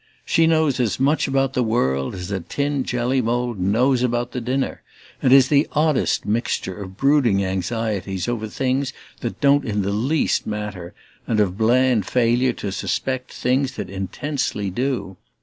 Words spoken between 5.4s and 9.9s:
the oddest mixture of brooding anxieties over things that don't in